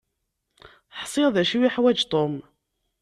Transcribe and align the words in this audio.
Ḥṣiɣ 0.99 1.27
d 1.31 1.35
acu 1.41 1.57
yeḥwaǧ 1.63 1.99
Tom. 2.11 2.33